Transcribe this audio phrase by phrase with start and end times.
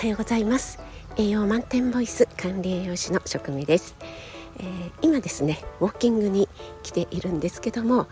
[0.00, 0.78] はようございます。
[1.18, 3.96] 栄養満点ボイス管理栄養士の職務です、
[4.58, 6.48] えー、今ですねウォーキングに
[6.82, 8.06] 来ているんですけども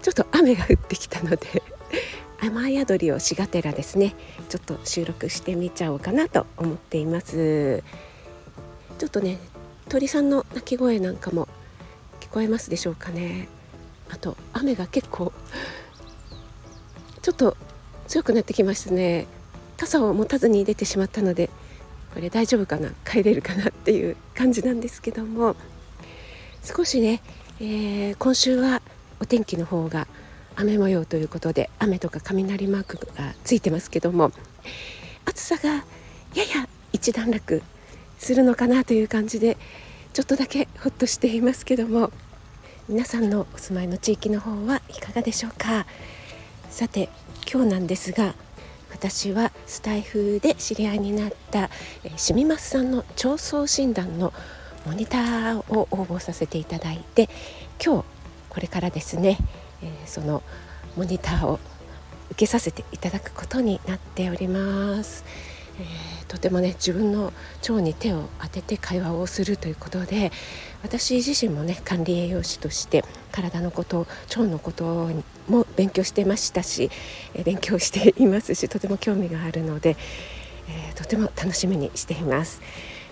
[0.00, 1.64] ちょっと雨が降ってきたので
[2.40, 4.14] 雨宿りをしがてらですね
[4.48, 7.82] ちょっと収録してみちゃおうかなと思っています。
[9.00, 9.38] ちょっとね
[9.88, 11.48] 鳥さんの鳴き声なんかも
[12.20, 13.48] 聞こえますでしょうかね。
[14.08, 15.32] あと雨が結構
[17.22, 17.56] ちょっと
[18.06, 19.26] 強くなってきましたね。
[19.76, 21.50] 傘を持たずに出てしまったので
[22.14, 22.90] これ大丈夫かな？
[23.04, 23.68] 帰れるかな？
[23.68, 25.56] っていう感じなんですけども。
[26.66, 27.20] 少しね、
[27.60, 28.80] えー、今週は
[29.20, 30.06] お天気の方が
[30.56, 34.32] 雨模様ということで雨とか雷マークがついてますけども
[35.26, 35.84] 暑さがやや
[36.94, 37.62] 一段落
[38.18, 39.58] するのかなという感じで
[40.14, 42.10] ちょっとだけほっとしていますけども
[42.88, 45.84] 皆さんのお住まいの地域の方はいかがでしょうか？
[46.70, 47.10] さて
[47.52, 48.34] 今日なんですが
[48.94, 51.68] 私はスタイフで知り合いになった、
[52.04, 54.32] えー、しみますさんの腸相診断の
[54.86, 57.28] モニターを応募させていただいて
[57.84, 58.04] 今日
[58.48, 59.38] これからですね、
[59.82, 60.42] えー、その
[60.96, 61.58] モニターを
[62.30, 65.24] 受けさせていただくことになっております。
[65.80, 70.30] えー、とてもね自分の腸に手を当てて会話をするということで
[70.84, 75.10] 私自身もね管理栄養士として体のこと腸のこと
[75.48, 76.90] も勉強してましたし、
[77.34, 79.96] え、勉強していますしとても興味があるので、
[80.68, 82.62] えー、とても楽しみにしています。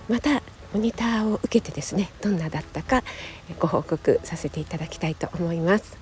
[0.09, 0.43] また
[0.73, 3.05] モニターを受けてですねどんなだったか
[3.61, 5.99] ご報告させていただきたいと思います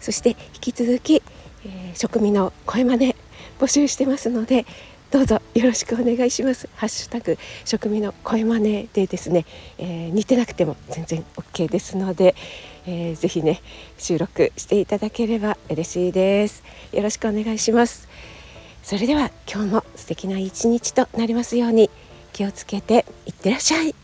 [0.00, 1.22] そして引き続き、
[1.66, 3.16] えー、食味の声真似
[3.58, 4.66] 募集してますので
[5.14, 6.68] どうぞよろしくお願いします。
[6.74, 9.46] ハッシュタグ食味の声真似でですね、
[9.78, 12.34] えー、似てなくても全然 OK ですので、
[12.84, 13.62] えー、ぜひね
[13.96, 16.64] 収録していただければ嬉しいです。
[16.90, 18.08] よろしくお願いします。
[18.82, 21.90] それでは今日も素敵な一日となりますように
[22.32, 24.03] 気をつけていってらっしゃい。